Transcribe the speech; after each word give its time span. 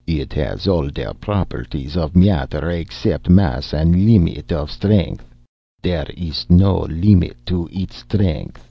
It 0.07 0.33
has 0.33 0.67
all 0.67 0.87
der 0.87 1.13
properties 1.13 1.95
of 1.95 2.15
matter 2.15 2.71
except 2.71 3.29
mass 3.29 3.71
and 3.71 3.93
a 3.93 3.97
limit 3.99 4.51
of 4.51 4.71
strength. 4.71 5.29
There 5.79 6.07
is 6.17 6.47
no 6.49 6.79
limit 6.79 7.37
to 7.45 7.69
its 7.71 7.97
strength! 7.97 8.59